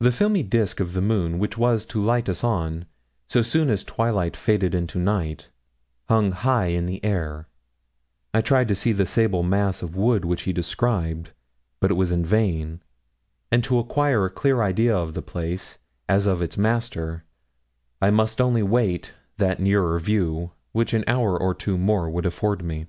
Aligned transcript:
The 0.00 0.12
filmy 0.12 0.42
disk 0.42 0.80
of 0.80 0.92
the 0.92 1.00
moon 1.00 1.38
which 1.38 1.56
was 1.56 1.86
to 1.86 2.02
light 2.04 2.28
us 2.28 2.44
on, 2.44 2.84
so 3.26 3.40
soon 3.40 3.70
as 3.70 3.84
twilight 3.84 4.36
faded 4.36 4.74
into 4.74 4.98
night, 4.98 5.48
hung 6.10 6.32
high 6.32 6.66
in 6.66 7.00
air. 7.02 7.48
I 8.34 8.42
tried 8.42 8.68
to 8.68 8.74
see 8.74 8.92
the 8.92 9.06
sable 9.06 9.42
mass 9.42 9.80
of 9.80 9.96
wood 9.96 10.26
which 10.26 10.42
he 10.42 10.52
described. 10.52 11.30
But 11.80 11.90
it 11.90 11.94
was 11.94 12.12
vain, 12.12 12.82
and 13.50 13.64
to 13.64 13.78
acquire 13.78 14.26
a 14.26 14.30
clear 14.30 14.60
idea 14.60 14.94
of 14.94 15.14
the 15.14 15.22
place, 15.22 15.78
as 16.06 16.26
of 16.26 16.42
its 16.42 16.58
master, 16.58 17.24
I 18.02 18.10
must 18.10 18.42
only 18.42 18.62
wait 18.62 19.14
that 19.38 19.58
nearer 19.58 19.98
view 19.98 20.50
which 20.72 20.92
an 20.92 21.02
hour 21.06 21.34
or 21.34 21.54
two 21.54 21.78
more 21.78 22.10
would 22.10 22.26
afford 22.26 22.62
me. 22.62 22.88